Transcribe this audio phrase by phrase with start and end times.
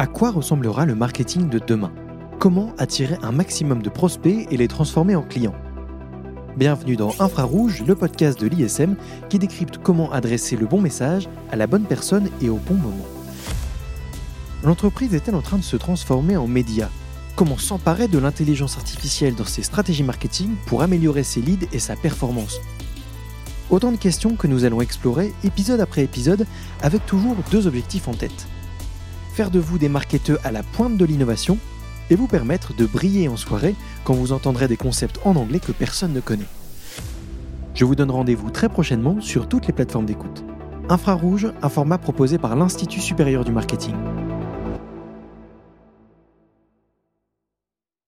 [0.00, 1.90] À quoi ressemblera le marketing de demain?
[2.38, 5.56] Comment attirer un maximum de prospects et les transformer en clients?
[6.56, 8.94] Bienvenue dans Infrarouge, le podcast de l'ISM
[9.28, 13.08] qui décrypte comment adresser le bon message à la bonne personne et au bon moment.
[14.62, 16.90] L'entreprise est-elle en train de se transformer en média?
[17.34, 21.96] Comment s'emparer de l'intelligence artificielle dans ses stratégies marketing pour améliorer ses leads et sa
[21.96, 22.60] performance?
[23.68, 26.46] Autant de questions que nous allons explorer épisode après épisode
[26.82, 28.46] avec toujours deux objectifs en tête
[29.38, 31.58] faire de vous des marketeurs à la pointe de l'innovation
[32.10, 35.70] et vous permettre de briller en soirée quand vous entendrez des concepts en anglais que
[35.70, 36.48] personne ne connaît.
[37.72, 40.42] Je vous donne rendez-vous très prochainement sur toutes les plateformes d'écoute.
[40.88, 43.94] Infrarouge, un format proposé par l'Institut supérieur du marketing.